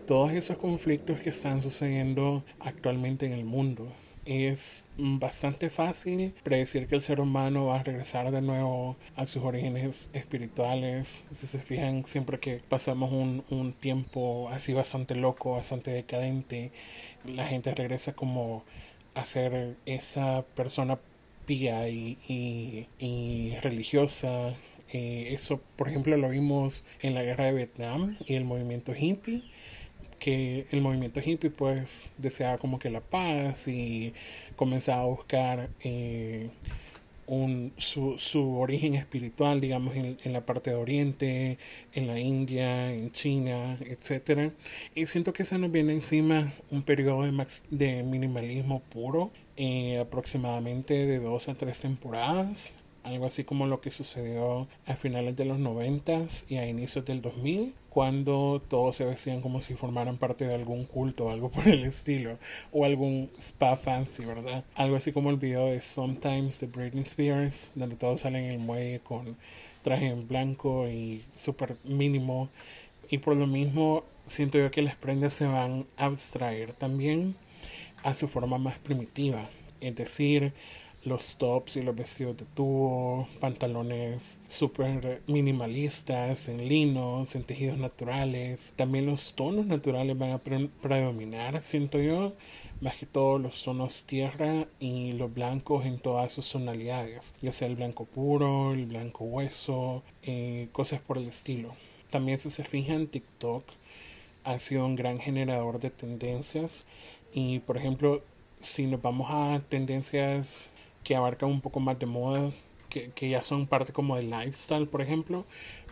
todos 0.06 0.32
esos 0.32 0.56
conflictos 0.56 1.20
que 1.20 1.30
están 1.30 1.62
sucediendo 1.62 2.42
actualmente 2.61 3.26
en 3.26 3.32
el 3.32 3.44
mundo. 3.44 3.88
es 4.25 4.88
bastante 4.96 5.68
fácil 5.68 6.32
predecir 6.44 6.87
que 6.87 6.94
el 6.94 7.02
ser 7.02 7.20
humano 7.20 7.66
va 7.66 7.80
a 7.80 7.82
regresar 7.82 8.30
de 8.30 8.40
nuevo 8.40 8.96
a 9.16 9.26
sus 9.26 9.42
orígenes 9.42 10.11
espirituales. 10.12 11.26
Si 11.32 11.46
se 11.46 11.58
fijan, 11.58 12.04
siempre 12.04 12.38
que 12.38 12.61
pasamos 12.68 13.12
un, 13.12 13.44
un 13.50 13.72
tiempo 13.72 14.49
así 14.50 14.72
bastante 14.72 15.14
loco, 15.14 15.52
bastante 15.52 15.90
decadente, 15.90 16.70
la 17.25 17.46
gente 17.46 17.75
regresa 17.75 18.12
como 18.14 18.64
a 19.14 19.25
ser 19.25 19.76
esa 19.87 20.45
persona 20.54 20.99
pía 21.47 21.88
y, 21.88 22.19
y, 22.99 23.57
religiosa. 23.62 24.54
Eh, 24.92 25.28
eso, 25.33 25.61
por 25.76 25.88
ejemplo, 25.88 26.16
lo 26.16 26.28
vimos 26.28 26.85
en 27.00 27.14
la 27.14 27.23
guerra 27.23 27.47
de 27.47 27.52
Vietnam 27.52 28.16
y 28.26 28.35
el 28.35 28.45
movimiento 28.45 28.92
hippie 28.95 29.42
que 30.23 30.66
el 30.71 30.81
movimiento 30.83 31.21
hippie 31.21 31.50
pues 31.50 32.09
deseaba 32.16 32.57
como 32.59 32.78
que 32.78 32.90
la 32.90 33.00
paz 33.00 33.66
y 33.66 34.14
comenzaba 34.54 35.02
a 35.02 35.07
buscar 35.07 35.69
eh, 35.83 36.49
un, 37.26 37.73
su, 37.76 38.19
su, 38.19 38.59
origen 38.59 38.95
espiritual, 38.95 39.61
digamos, 39.61 39.95
en, 39.97 40.19
en, 40.23 40.33
la 40.33 40.45
parte 40.45 40.71
de 40.71 40.76
Oriente, 40.76 41.59
en 41.93 42.07
la 42.07 42.19
India, 42.19 42.93
en 42.93 43.12
China, 43.12 43.79
etc. 43.81 44.52
Y 44.95 45.07
siento 45.07 45.33
que 45.33 45.45
se 45.45 45.59
nos 45.59 45.71
viene 45.71 45.93
encima 45.93 46.52
un 46.71 46.83
periodo 46.83 47.23
de, 47.23 47.47
de 47.71 48.02
minimalismo 48.02 48.81
puro, 48.81 49.31
eh, 49.57 49.99
aproximadamente 49.99 51.07
de 51.07 51.19
dos 51.19 51.49
a 51.49 51.55
tres 51.55 51.81
temporadas 51.81 52.75
algo 53.05 53.26
así 53.26 53.45
como 53.45 53.67
lo 53.67 53.81
que 53.81 53.91
sucedió 53.91 54.69
a 54.87 54.95
finales 54.95 55.37
de 55.37 55.45
los 55.45 55.59
90 55.59 56.26
y 56.49 56.57
a 56.57 56.69
inicios 56.69 57.05
del 57.05 57.21
2000, 57.21 57.75
cuando 57.92 58.62
todos 58.68 58.96
se 58.96 59.04
vestían 59.04 59.42
como 59.42 59.61
si 59.61 59.75
formaran 59.75 60.16
parte 60.16 60.46
de 60.46 60.54
algún 60.54 60.87
culto 60.87 61.26
o 61.26 61.30
algo 61.30 61.50
por 61.50 61.68
el 61.68 61.84
estilo, 61.84 62.38
o 62.72 62.87
algún 62.87 63.30
spa 63.38 63.76
fancy, 63.76 64.25
¿verdad? 64.25 64.64
Algo 64.75 64.96
así 64.96 65.12
como 65.12 65.28
el 65.28 65.37
video 65.37 65.66
de 65.66 65.82
Sometimes 65.82 66.58
de 66.61 66.68
Britney 66.68 67.02
Spears, 67.02 67.70
donde 67.75 67.96
todos 67.96 68.20
salen 68.20 68.44
en 68.46 68.50
el 68.52 68.58
muelle 68.61 69.00
con 69.00 69.37
traje 69.82 70.06
en 70.06 70.26
blanco 70.26 70.88
y 70.88 71.22
súper 71.34 71.76
mínimo. 71.84 72.49
Y 73.11 73.18
por 73.18 73.37
lo 73.37 73.46
mismo, 73.46 74.04
siento 74.25 74.56
yo 74.56 74.70
que 74.70 74.80
las 74.80 74.96
prendas 74.96 75.34
se 75.34 75.44
van 75.44 75.84
a 75.99 76.06
abstraer 76.06 76.72
también 76.72 77.34
a 78.04 78.14
su 78.14 78.26
forma 78.26 78.56
más 78.56 78.78
primitiva. 78.78 79.50
Es 79.82 79.94
decir, 79.96 80.54
los 81.04 81.37
tops 81.37 81.76
y 81.76 81.82
los 81.82 81.97
vestidos 81.97 82.37
de 82.37 82.44
tubo, 82.44 83.26
pantalones 83.40 84.40
súper 84.47 85.23
minimalistas, 85.26 86.49
en 86.49 86.68
linos, 86.68 87.35
en 87.35 87.44
tejidos 87.44 87.78
naturales. 87.78 88.73
También 88.76 89.06
los 89.06 89.35
tonos 89.35 89.66
naturales 89.66 90.16
van 90.16 90.30
a 90.30 90.38
predominar, 90.38 91.62
siento 91.62 91.99
yo, 91.99 92.35
más 92.80 92.97
que 92.97 93.06
todo 93.06 93.38
los 93.38 93.62
tonos 93.62 94.04
tierra 94.04 94.66
y 94.80 95.12
los 95.12 95.32
blancos 95.32 95.87
en 95.87 95.99
todas 95.99 96.32
sus 96.32 96.50
tonalidades, 96.50 97.35
ya 97.40 97.52
sea 97.52 97.68
el 97.68 97.76
blanco 97.76 98.04
puro, 98.04 98.73
el 98.73 98.87
blanco 98.87 99.25
hueso, 99.25 100.02
eh, 100.23 100.68
cosas 100.73 101.00
por 101.00 101.18
el 101.18 101.28
estilo. 101.28 101.75
También 102.11 102.38
si 102.38 102.50
se 102.50 102.64
fijan, 102.64 103.06
TikTok 103.06 103.64
ha 104.44 104.59
sido 104.59 104.85
un 104.85 104.97
gran 104.97 105.18
generador 105.18 105.78
de 105.78 105.90
tendencias 105.90 106.87
y 107.32 107.61
por 107.61 107.76
ejemplo 107.76 108.23
si 108.61 108.87
nos 108.87 109.00
vamos 109.00 109.28
a 109.30 109.62
tendencias 109.68 110.68
que 111.04 111.16
abarcan 111.16 111.50
un 111.50 111.61
poco 111.61 111.80
más 111.80 111.99
de 111.99 112.06
moda, 112.06 112.50
que, 112.88 113.11
que 113.11 113.28
ya 113.30 113.42
son 113.42 113.66
parte 113.66 113.92
como 113.92 114.16
del 114.16 114.30
lifestyle, 114.30 114.87
por 114.87 115.02
ejemplo, 115.02 115.44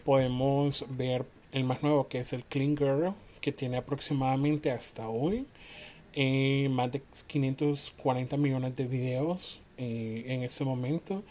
podemos 0.04 0.84
ver 0.90 1.26
el 1.52 1.64
más 1.64 1.82
nuevo 1.82 2.08
que 2.08 2.20
es 2.20 2.32
el 2.32 2.44
Clean 2.44 2.76
Girl, 2.76 3.14
que 3.40 3.52
tiene 3.52 3.78
aproximadamente 3.78 4.70
hasta 4.70 5.08
hoy 5.08 5.46
eh, 6.14 6.68
más 6.70 6.90
de 6.90 7.02
540 7.28 8.36
millones 8.36 8.74
de 8.76 8.86
videos 8.86 9.60
eh, 9.78 10.24
en 10.26 10.42
ese 10.42 10.64
momento, 10.64 11.22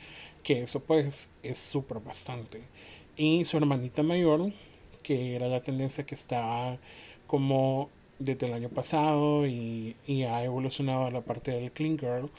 que 0.43 0.62
eso 0.62 0.81
pues 0.81 1.31
es 1.43 1.57
súper 1.57 2.00
bastante. 2.00 2.62
Y 3.17 3.43
su 3.45 3.57
hermanita 3.57 4.03
mayor, 4.03 4.51
que 5.03 5.36
era 5.36 5.48
la 5.48 5.62
tendencia 5.62 6.05
que 6.05 6.15
estaba 6.15 6.77
como 7.27 7.89
desde 8.19 8.48
el 8.48 8.53
año 8.53 8.69
pasado 8.69 9.45
y, 9.48 9.95
y 10.07 10.24
ha 10.24 10.43
evolucionado 10.43 11.05
a 11.05 11.12
la 11.12 11.21
parte 11.21 11.51
del 11.51 11.71
Clean 11.71 11.98
Girl, 11.98 12.29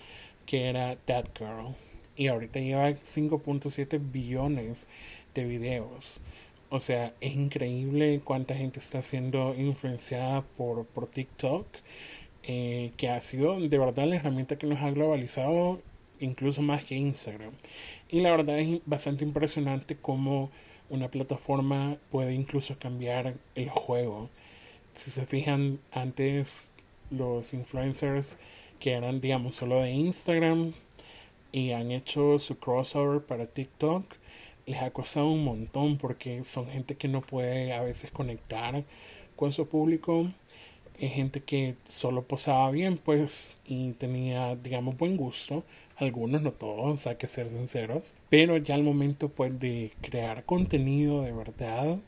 que 0.50 0.69
era 0.69 0.97
That 1.04 1.26
Girl. 1.38 1.76
Y 2.16 2.26
ahorita 2.26 2.59
lleva 2.59 2.90
5.7 2.90 4.00
billones 4.11 4.88
de 5.33 5.45
videos. 5.45 6.19
O 6.71 6.80
sea, 6.80 7.14
es 7.21 7.37
increíble 7.37 8.21
cuánta 8.25 8.57
gente 8.57 8.80
está 8.80 9.00
siendo 9.00 9.54
influenciada 9.54 10.42
por, 10.42 10.87
por 10.87 11.07
TikTok. 11.07 11.69
Eh, 12.42 12.90
que 12.97 13.11
ha 13.11 13.21
sido 13.21 13.61
de 13.61 13.78
verdad 13.78 14.09
la 14.09 14.16
herramienta 14.16 14.57
que 14.57 14.66
nos 14.66 14.80
ha 14.80 14.90
globalizado 14.90 15.80
incluso 16.19 16.62
más 16.62 16.85
que 16.85 16.97
Instagram. 16.97 17.52
Y 18.09 18.21
la 18.21 18.33
verdad 18.33 18.59
es 18.59 18.80
bastante 18.87 19.25
impresionante 19.25 19.97
cómo 19.97 20.50
una 20.88 21.09
plataforma 21.12 21.97
puede 22.11 22.35
incluso 22.35 22.76
cambiar 22.76 23.35
el 23.54 23.69
juego. 23.69 24.28
Si 24.95 25.12
se 25.12 25.26
fijan, 25.26 25.78
antes 25.92 26.73
los 27.11 27.54
influencers 27.54 28.37
que 28.80 28.92
eran, 28.92 29.20
digamos, 29.20 29.54
solo 29.54 29.80
de 29.82 29.92
Instagram 29.92 30.72
y 31.52 31.72
han 31.72 31.92
hecho 31.92 32.38
su 32.38 32.58
crossover 32.58 33.22
para 33.22 33.46
TikTok, 33.46 34.04
les 34.66 34.82
ha 34.82 34.90
costado 34.90 35.28
un 35.30 35.44
montón 35.44 35.99
porque 35.99 36.42
son 36.44 36.66
gente 36.68 36.96
que 36.96 37.08
no 37.08 37.20
puede 37.20 37.72
a 37.72 37.82
veces 37.82 38.10
conectar 38.10 38.84
con 39.37 39.52
su 39.52 39.68
público. 39.68 40.30
Es 40.99 41.12
gente 41.12 41.40
que 41.42 41.76
solo 41.88 42.22
posaba 42.22 42.70
bien, 42.70 42.99
pues, 42.99 43.58
y 43.64 43.92
tenía, 43.92 44.56
digamos, 44.56 44.96
buen 44.99 45.16
gusto. 45.16 45.64
Algunos, 45.96 46.42
no 46.42 46.52
todos, 46.52 47.06
hay 47.06 47.16
que 47.16 47.26
ser 47.26 47.49
sinceros. 47.49 48.14
Pero 48.28 48.56
ya 48.58 48.75
al 48.75 48.82
momento, 48.82 49.28
pues, 49.28 49.58
de 49.58 49.92
crear 50.02 50.44
contenido 50.44 51.22
de 51.22 51.32
verdad, 51.32 51.99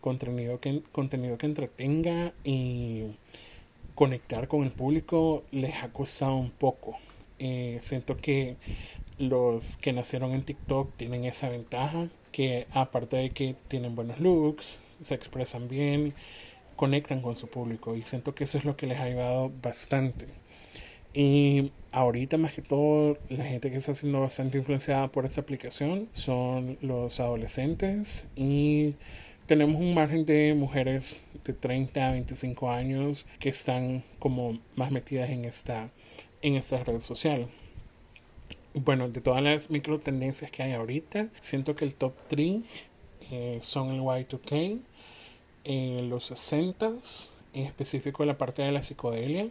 contenido 0.00 0.60
que, 0.60 0.82
contenido 0.92 1.38
que 1.38 1.46
entretenga 1.46 2.34
y 2.44 3.04
conectar 3.94 4.48
con 4.48 4.64
el 4.64 4.70
público 4.70 5.44
les 5.50 5.82
ha 5.82 5.92
costado 5.92 6.36
un 6.36 6.50
poco. 6.50 6.96
Eh, 7.38 7.78
siento 7.82 8.16
que 8.16 8.56
los 9.18 9.76
que 9.76 9.92
nacieron 9.92 10.32
en 10.32 10.42
TikTok 10.42 10.96
tienen 10.96 11.24
esa 11.24 11.48
ventaja, 11.48 12.08
que 12.32 12.66
aparte 12.72 13.16
de 13.16 13.30
que 13.30 13.54
tienen 13.68 13.94
buenos 13.94 14.18
looks, 14.20 14.80
se 15.00 15.14
expresan 15.14 15.68
bien, 15.68 16.14
conectan 16.76 17.20
con 17.20 17.36
su 17.36 17.48
público 17.48 17.94
y 17.96 18.02
siento 18.02 18.34
que 18.34 18.44
eso 18.44 18.58
es 18.58 18.64
lo 18.64 18.76
que 18.76 18.86
les 18.86 18.98
ha 18.98 19.04
ayudado 19.04 19.52
bastante. 19.62 20.26
Y 21.12 21.70
ahorita 21.92 22.38
más 22.38 22.52
que 22.52 22.62
todo 22.62 23.18
la 23.28 23.44
gente 23.44 23.70
que 23.70 23.76
está 23.76 23.94
siendo 23.94 24.20
bastante 24.20 24.58
influenciada 24.58 25.08
por 25.08 25.24
esta 25.26 25.42
aplicación 25.42 26.08
son 26.12 26.76
los 26.80 27.20
adolescentes 27.20 28.24
y 28.34 28.94
tenemos 29.46 29.80
un 29.80 29.94
margen 29.94 30.24
de 30.24 30.54
mujeres 30.54 31.24
de 31.44 31.52
30 31.52 32.08
a 32.08 32.12
25 32.12 32.70
años 32.70 33.26
que 33.38 33.50
están 33.50 34.02
como 34.18 34.58
más 34.74 34.90
metidas 34.90 35.30
en 35.30 35.44
esta, 35.44 35.90
en 36.42 36.54
esta 36.54 36.82
red 36.82 37.00
social. 37.00 37.48
Bueno, 38.72 39.08
de 39.08 39.20
todas 39.20 39.42
las 39.42 39.70
micro 39.70 40.00
tendencias 40.00 40.50
que 40.50 40.62
hay 40.62 40.72
ahorita, 40.72 41.28
siento 41.40 41.74
que 41.74 41.84
el 41.84 41.94
top 41.94 42.14
3 42.28 42.62
eh, 43.30 43.58
son 43.60 43.90
el 43.90 44.00
Y2K, 44.00 44.80
eh, 45.64 46.06
los 46.08 46.32
60s, 46.32 47.28
en 47.52 47.66
específico 47.66 48.24
la 48.24 48.38
parte 48.38 48.62
de 48.62 48.72
la 48.72 48.82
psicodelia, 48.82 49.48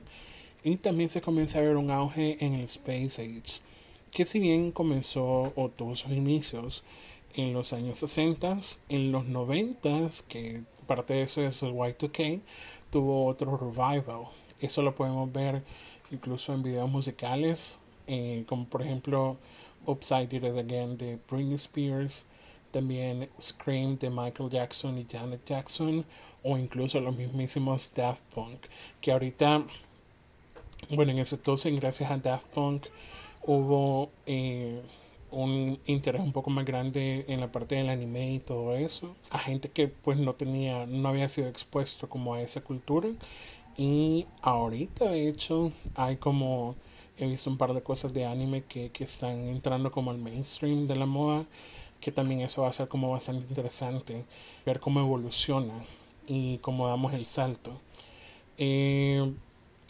y 0.63 0.75
también 0.77 1.09
se 1.09 1.21
comienza 1.21 1.59
a 1.59 1.61
ver 1.61 1.77
un 1.77 1.91
auge 1.91 2.43
en 2.43 2.53
el 2.53 2.63
Space 2.63 3.21
Age, 3.21 3.61
que 4.11 4.25
si 4.25 4.39
bien 4.39 4.71
comenzó 4.71 5.53
o 5.55 5.69
tuvo 5.69 5.95
sus 5.95 6.11
inicios 6.11 6.83
en 7.35 7.53
los 7.53 7.73
años 7.73 7.99
60, 7.99 8.59
en 8.89 9.11
los 9.11 9.25
90, 9.25 10.09
que 10.27 10.63
parte 10.87 11.15
de 11.15 11.23
eso 11.23 11.41
es 11.41 11.63
el 11.63 11.73
Y2K, 11.73 12.41
tuvo 12.91 13.25
otro 13.25 13.57
revival. 13.57 14.27
Eso 14.59 14.81
lo 14.81 14.95
podemos 14.95 15.31
ver 15.31 15.63
incluso 16.11 16.53
en 16.53 16.63
videos 16.63 16.89
musicales, 16.89 17.79
eh, 18.07 18.43
como 18.47 18.65
por 18.65 18.81
ejemplo 18.81 19.37
Upside 19.85 20.35
It 20.35 20.43
Again 20.43 20.97
de 20.97 21.17
Britney 21.29 21.55
Spears, 21.55 22.25
también 22.71 23.29
Scream 23.39 23.97
de 23.97 24.09
Michael 24.09 24.49
Jackson 24.49 24.97
y 24.97 25.05
Janet 25.09 25.41
Jackson, 25.45 26.05
o 26.43 26.57
incluso 26.57 26.99
los 26.99 27.15
mismísimos 27.15 27.91
Daft 27.93 28.23
Punk, 28.33 28.59
que 29.01 29.11
ahorita, 29.11 29.65
bueno, 30.89 31.11
en 31.11 31.19
ese 31.19 31.35
entonces, 31.35 31.73
gracias 31.79 32.11
a 32.11 32.17
Daft 32.17 32.47
Punk, 32.47 32.85
hubo 33.43 34.09
eh, 34.25 34.81
un 35.33 35.79
interés 35.85 36.21
un 36.21 36.31
poco 36.31 36.49
más 36.49 36.65
grande 36.65 37.25
en 37.27 37.39
la 37.39 37.51
parte 37.51 37.75
del 37.75 37.89
anime 37.89 38.33
y 38.33 38.39
todo 38.39 38.75
eso 38.75 39.15
a 39.31 39.39
gente 39.39 39.69
que 39.69 39.87
pues 39.87 40.17
no 40.17 40.33
tenía 40.35 40.85
no 40.85 41.09
había 41.09 41.29
sido 41.29 41.47
expuesto 41.47 42.09
como 42.09 42.35
a 42.35 42.41
esa 42.41 42.61
cultura. 42.61 43.09
Y 43.77 44.27
ahorita 44.41 45.05
de 45.05 45.27
hecho 45.29 45.71
hay 45.95 46.17
como 46.17 46.75
he 47.17 47.27
visto 47.27 47.49
un 47.49 47.57
par 47.57 47.73
de 47.73 47.81
cosas 47.81 48.13
de 48.13 48.25
anime 48.25 48.63
que, 48.63 48.89
que 48.91 49.03
están 49.03 49.47
entrando 49.47 49.91
como 49.91 50.11
al 50.11 50.17
mainstream 50.17 50.87
de 50.87 50.95
la 50.95 51.05
moda 51.05 51.45
que 52.03 52.11
también 52.11 52.41
eso 52.41 52.63
va 52.63 52.69
a 52.69 52.73
ser 52.73 52.87
como 52.89 53.11
bastante 53.11 53.45
interesante 53.47 54.25
ver 54.65 54.79
cómo 54.81 54.99
evoluciona 54.99 55.73
y 56.27 56.57
cómo 56.59 56.87
damos 56.87 57.13
el 57.13 57.25
salto. 57.25 57.79
Eh, 58.57 59.33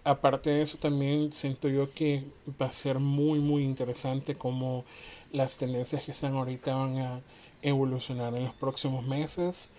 aparte 0.03 0.51
de 0.51 0.61
eso 0.61 0.77
también 0.77 1.31
siento 1.31 1.69
yo 1.69 1.91
que 1.91 2.23
va 2.61 2.67
a 2.67 2.71
ser 2.71 2.99
muy 2.99 3.39
muy 3.39 3.63
interesante 3.63 4.35
como 4.35 4.85
las 5.33 5.57
tendencias 5.57 6.03
que 6.03 6.11
están 6.11 6.35
ahorita 6.35 6.75
van 6.75 6.97
a 6.99 7.21
evolucionar 7.61 8.35
en 8.35 8.45
los 8.45 8.53
próximos 8.53 9.05
meses 9.05 9.69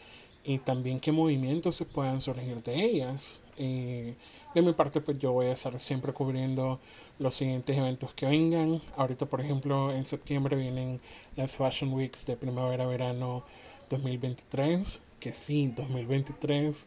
y 0.45 0.59
también 0.59 1.01
qué 1.01 1.13
movimientos 1.13 1.77
se 1.77 1.87
puedan 1.87 2.21
surgir 2.21 2.63
de 2.63 2.85
ellas. 2.85 3.41
de 3.57 4.63
mi 4.63 4.73
parte, 4.73 5.01
pues 5.01 5.19
yo 5.19 5.33
voy 5.33 5.47
a 5.47 5.53
estar 5.53 5.81
siempre 5.81 6.13
cubriendo 6.13 6.81
los 7.19 7.37
siguientes 7.37 7.77
eventos 7.77 8.13
que 8.15 8.27
vengan. 8.27 8.83
Ahorita, 8.97 9.27
por 9.27 9.41
ejemplo, 9.41 9.93
en 9.93 10.05
septiembre 10.07 10.57
vienen 10.57 11.01
las 11.37 11.57
Fashion 11.57 11.93
Weeks 11.93 12.27
de 12.27 12.37
primavera-verano 12.37 13.45
2023. 13.91 15.01
Que 15.21 15.33
sí, 15.33 15.73
2023. 15.77 16.87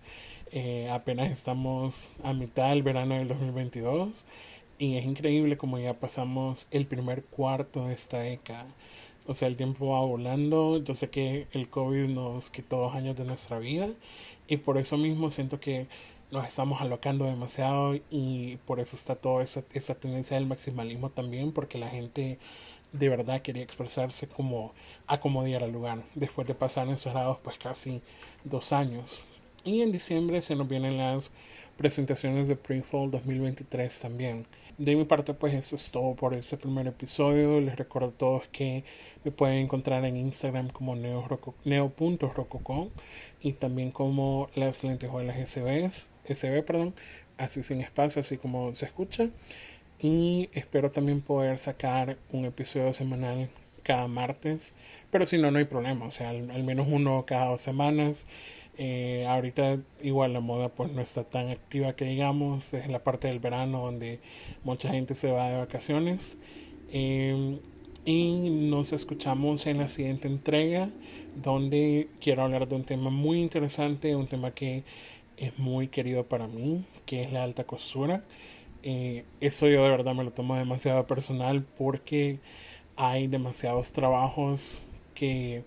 Eh, 0.52 0.90
apenas 0.92 1.32
estamos 1.32 2.14
a 2.24 2.34
mitad 2.34 2.70
del 2.70 2.84
verano 2.84 3.16
del 3.16 3.30
2022. 3.30 4.26
Y 4.80 4.98
es 4.98 5.06
increíble 5.06 5.58
como 5.58 5.80
ya 5.80 5.94
pasamos 5.96 6.68
el 6.72 6.86
primer 6.86 7.24
cuarto 7.24 7.88
de 7.88 7.94
esta 7.94 8.20
década. 8.20 8.68
O 9.26 9.34
sea, 9.34 9.48
el 9.48 9.58
tiempo 9.58 9.90
va 9.90 10.02
volando. 10.02 10.78
Yo 10.78 10.94
sé 10.94 11.10
que 11.10 11.48
el 11.52 11.70
COVID 11.70 12.08
nos 12.10 12.50
quitó 12.50 12.78
dos 12.78 12.96
años 12.96 13.18
de 13.18 13.26
nuestra 13.26 13.60
vida 13.60 13.90
y 14.48 14.58
por 14.58 14.78
eso 14.78 14.98
mismo 14.98 15.30
siento 15.32 15.60
que 15.60 15.88
nos 16.32 16.48
estamos 16.48 16.82
alocando 16.82 17.26
demasiado 17.26 17.96
y 18.10 18.58
por 18.66 18.80
eso 18.80 18.96
está 18.96 19.16
toda 19.16 19.44
esa, 19.44 19.64
esa 19.74 19.96
tendencia 19.96 20.38
del 20.38 20.46
maximalismo 20.46 21.10
también, 21.10 21.52
porque 21.52 21.78
la 21.78 21.90
gente 21.90 22.38
de 22.92 23.10
verdad 23.10 23.42
quería 23.42 23.64
expresarse 23.64 24.28
como 24.28 24.74
acomodar 25.08 25.64
al 25.64 25.72
lugar, 25.72 26.04
después 26.16 26.48
de 26.48 26.56
pasar 26.56 26.88
encerrados 26.88 27.38
pues 27.44 27.58
casi 27.58 28.02
dos 28.44 28.74
años. 28.74 29.22
Y 29.64 29.82
en 29.82 29.92
diciembre 29.92 30.42
se 30.42 30.56
nos 30.56 30.68
vienen 30.68 30.98
las 30.98 31.32
presentaciones 31.78 32.48
de 32.48 32.56
Pre-Fall 32.56 33.12
2023 33.12 34.00
también. 34.00 34.46
De 34.78 34.96
mi 34.96 35.06
parte, 35.06 35.34
pues 35.34 35.54
eso 35.54 35.76
es 35.76 35.90
todo 35.92 36.16
por 36.16 36.34
este 36.34 36.58
primer 36.58 36.88
episodio. 36.88 37.60
Les 37.62 37.76
recuerdo 37.78 38.10
a 38.10 38.12
todos 38.12 38.48
que 38.50 38.84
me 39.24 39.32
pueden 39.32 39.58
encontrar 39.60 40.06
en 40.06 40.18
Instagram 40.18 40.70
como 40.70 40.96
neo.rococo 40.96 42.90
y 43.42 43.54
también 43.54 43.92
como 43.92 44.50
las 44.56 44.84
lentejuelas 44.84 45.38
SB, 45.50 45.90
SB, 46.28 46.64
perdón, 46.64 46.94
así 47.38 47.64
sin 47.64 47.82
espacio, 47.82 48.20
así 48.20 48.38
como 48.38 48.74
se 48.74 48.86
escucha. 48.86 49.30
Y 50.00 50.50
espero 50.54 50.92
también 50.92 51.22
poder 51.22 51.58
sacar 51.58 52.18
un 52.32 52.46
episodio 52.46 52.94
semanal 52.94 53.50
cada 53.84 54.08
martes. 54.08 54.76
Pero 55.10 55.26
si 55.26 55.38
no, 55.38 55.50
no 55.50 55.58
hay 55.58 55.66
problema. 55.66 56.06
O 56.06 56.12
sea, 56.12 56.30
al 56.30 56.64
menos 56.64 56.88
uno 56.90 57.26
cada 57.26 57.46
dos 57.48 57.62
semanas. 57.62 58.28
Eh, 58.78 59.26
ahorita 59.28 59.80
igual 60.04 60.34
la 60.34 60.40
moda 60.40 60.70
pues 60.70 60.92
no 60.92 61.02
está 61.02 61.24
tan 61.24 61.50
activa 61.50 61.96
que 61.96 62.06
digamos, 62.06 62.74
es 62.74 62.88
la 62.88 63.04
parte 63.04 63.28
del 63.28 63.40
verano 63.40 63.82
donde 63.86 64.20
mucha 64.64 64.90
gente 64.90 65.16
se 65.16 65.32
va 65.32 65.50
de 65.50 65.58
vacaciones. 65.58 66.38
Em, 66.92 67.60
y 68.06 68.50
nos 68.50 68.94
escuchamos 68.94 69.68
en 69.68 69.80
la 69.80 69.88
siguiente 69.88 70.28
entrega 70.28 70.90
donde 71.36 72.08
quiero 72.22 72.44
hablar 72.44 72.68
de 72.68 72.76
un 72.76 72.84
tema 72.84 73.10
muy 73.10 73.42
interesante, 73.42 74.16
un 74.16 74.28
tema 74.28 74.52
que 74.52 74.84
es 75.38 75.58
muy 75.60 75.88
querido 75.88 76.26
para 76.26 76.48
mí, 76.48 76.84
que 77.06 77.22
es 77.22 77.32
la 77.32 77.44
alta 77.44 77.66
costura. 77.66 78.24
Eh, 78.84 79.26
eso 79.42 79.68
yo 79.68 79.84
de 79.84 79.90
verdad 79.90 80.14
me 80.16 80.24
lo 80.24 80.32
tomo 80.32 80.56
demasiado 80.56 81.06
personal 81.08 81.66
porque 81.78 82.40
hay 82.96 83.28
demasiados 83.28 83.92
trabajos 83.92 84.80
que 85.14 85.64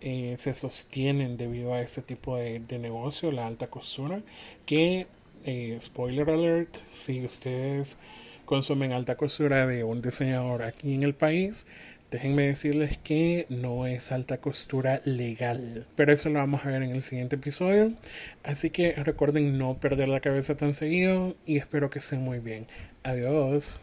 eh, 0.00 0.36
se 0.38 0.54
sostienen 0.54 1.36
debido 1.36 1.74
a 1.74 1.80
este 1.80 2.02
tipo 2.02 2.36
de, 2.36 2.60
negocio, 2.78 3.32
la 3.32 3.46
alta 3.46 3.68
costura, 3.68 4.20
que, 4.66 5.06
eh, 5.44 5.78
spoiler 5.80 6.30
alert, 6.30 6.76
si 6.90 7.24
ustedes 7.24 7.98
consumen 8.44 8.92
alta 8.92 9.16
costura 9.16 9.66
de 9.66 9.84
un 9.84 10.02
diseñador 10.02 10.62
aquí 10.62 10.94
en 10.94 11.02
el 11.02 11.14
país, 11.14 11.66
déjenme 12.10 12.46
decirles 12.46 12.98
que 12.98 13.46
no 13.48 13.86
es 13.86 14.12
alta 14.12 14.38
costura 14.38 15.00
legal. 15.04 15.86
Pero 15.96 16.12
eso 16.12 16.30
lo 16.30 16.38
vamos 16.38 16.64
a 16.64 16.68
ver 16.70 16.82
en 16.82 16.90
el 16.90 17.02
siguiente 17.02 17.36
episodio. 17.36 17.92
Así 18.44 18.70
que 18.70 18.92
recuerden 18.92 19.58
no 19.58 19.74
perder 19.78 20.08
la 20.08 20.20
cabeza 20.20 20.56
tan 20.56 20.74
seguido 20.74 21.36
y 21.46 21.58
espero 21.58 21.90
que 21.90 21.98
estén 21.98 22.22
muy 22.22 22.38
bien. 22.38 22.66
Adiós. 23.02 23.80